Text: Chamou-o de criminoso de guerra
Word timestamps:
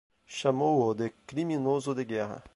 Chamou-o 0.25 0.95
de 0.95 1.11
criminoso 1.27 1.93
de 1.93 2.03
guerra 2.03 2.43